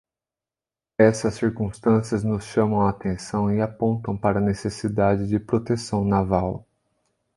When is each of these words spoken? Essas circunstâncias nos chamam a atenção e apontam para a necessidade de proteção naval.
Essas 0.97 1.35
circunstâncias 1.35 2.23
nos 2.23 2.43
chamam 2.43 2.81
a 2.81 2.89
atenção 2.89 3.53
e 3.53 3.61
apontam 3.61 4.17
para 4.17 4.39
a 4.39 4.43
necessidade 4.43 5.27
de 5.27 5.37
proteção 5.39 6.03
naval. 6.03 6.65